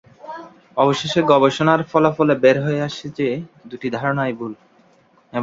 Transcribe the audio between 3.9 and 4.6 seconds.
ধারণাই ভুল।